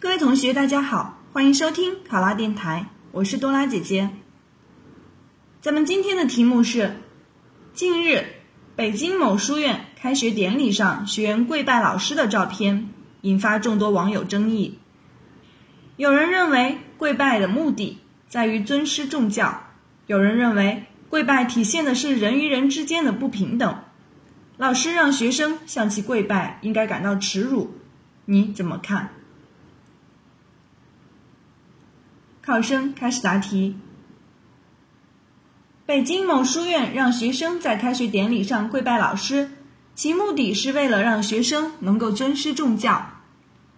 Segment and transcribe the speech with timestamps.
[0.00, 4.08] 各位同学，大家好，欢迎收听考拉电台，我是多拉姐姐。
[5.60, 7.00] 咱们今天的题目是：
[7.74, 8.24] 近日，
[8.76, 12.90] 北京某书院开学典礼上学员跪拜老师的照片，
[13.22, 14.78] 引发众多网友争议。
[15.96, 19.64] 有人认为跪拜的目的在于尊师重教，
[20.06, 23.76] 有人认为跪拜体现的是人与人之间的不平等。
[24.58, 27.74] 老师让学生向其跪拜，应该感到耻辱。
[28.26, 29.08] 你怎么看？
[32.48, 33.76] 考生开始答题。
[35.84, 39.50] 北京某书院让学生在开学典礼上跪拜老师，
[39.94, 43.06] 其目的是为了让学生能够尊师重教，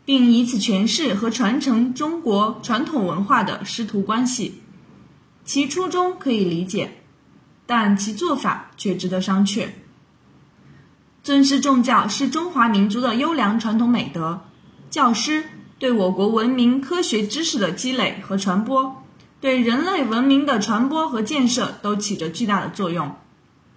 [0.05, 4.63] 并以此诠释和传承中国传统文化的师徒关系。
[5.45, 6.93] 其初衷可以理解，
[7.67, 9.67] 但其做法却值得商榷。
[11.25, 14.41] 尊师重教是中华民族的优良传统美德，
[14.91, 15.43] 教师。
[15.81, 19.03] 对我国文明科学知识的积累和传播，
[19.41, 23.17] 对人类文明的传播和建设都起着巨大的作用。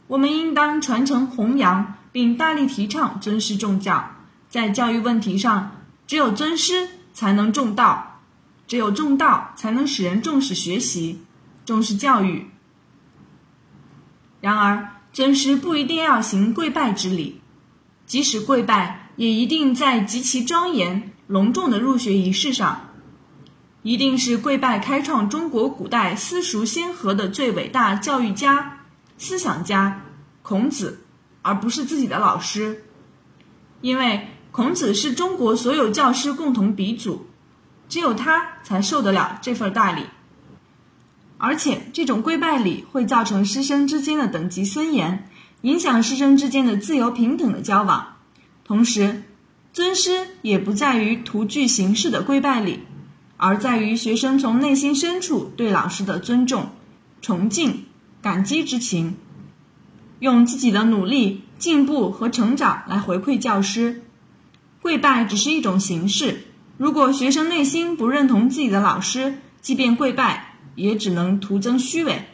[0.08, 4.12] 我们应当传承弘扬，并大力提倡尊师重教。
[4.50, 5.72] 在教育问题上，
[6.06, 8.20] 只有尊师才能重道，
[8.68, 11.22] 只有重道才能使人重视学习、
[11.66, 12.48] 重视教育。
[14.42, 17.40] 然而，尊师不一定要行跪拜之礼，
[18.06, 21.13] 即使跪拜，也一定在极其庄严。
[21.28, 22.90] 隆重的入学仪式上，
[23.82, 28.80] 一定是跪拜开创中国古代私塾先河的最伟大教育家、
[29.18, 30.02] 思想家
[30.42, 31.02] 孔子，
[31.42, 32.84] 而不是自己的老师。
[33.82, 37.26] 因为孔子是中国所有教师共同鼻祖，
[37.88, 40.06] 只有他才受得了这份大礼。
[41.38, 45.30] 而且，这种跪拜礼会造成师生之间的等级森严，
[45.62, 48.18] 影响师生之间的自由平等的交往，
[48.64, 49.24] 同时。
[49.74, 52.82] 尊师也不在于图具形式的跪拜礼，
[53.38, 56.70] 而在于学生从内心深处对老师的尊重、
[57.24, 57.86] 崇敬、
[58.22, 59.18] 感激之情，
[60.20, 64.04] 用自己的努力、进步和成长来回馈教师。
[64.80, 66.44] 跪拜只是一种形式，
[66.78, 72.28] 如果学生内心不认同自己的老师，即便跪拜，也只能徒增虚伪，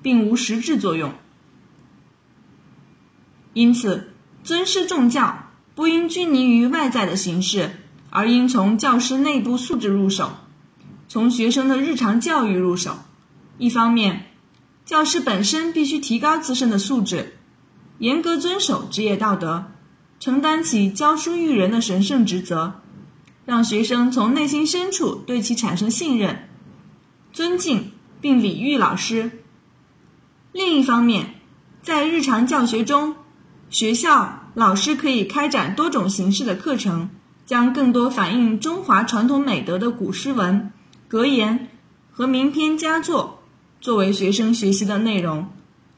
[0.00, 1.12] 并无实质作用。
[3.52, 4.12] 因此，
[4.44, 5.43] 尊师重教。
[5.74, 7.70] 不应拘泥于外在的形式，
[8.10, 10.30] 而应从教师内部素质入手，
[11.08, 12.98] 从学生的日常教育入手。
[13.58, 14.26] 一方面，
[14.84, 17.38] 教师本身必须提高自身的素质，
[17.98, 19.72] 严格遵守职业道德，
[20.20, 22.80] 承担起教书育人的神圣职责，
[23.44, 26.48] 让学生从内心深处对其产生信任、
[27.32, 27.90] 尊敬
[28.20, 29.42] 并礼遇老师。
[30.52, 31.34] 另一方面，
[31.82, 33.16] 在日常教学中，
[33.70, 34.40] 学校。
[34.54, 37.10] 老师可以开展多种形式的课程，
[37.44, 40.70] 将更多反映中华传统美德的古诗文、
[41.08, 41.70] 格言
[42.12, 43.42] 和名篇佳作
[43.80, 45.48] 作为学生学习的内容，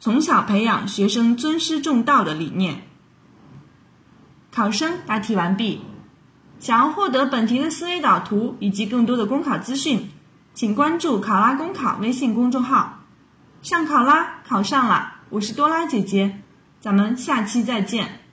[0.00, 2.84] 从小培养学生尊师重道的理念。
[4.50, 5.82] 考生答题完毕。
[6.58, 10.08] 想要获得本题的思维导图以及更多的公考资讯，
[10.54, 13.00] 请关注“考拉公考”微信公众号。
[13.60, 15.16] 上考拉，考上了！
[15.28, 16.40] 我是多拉姐姐，
[16.86, 18.25] 咱们下期再见。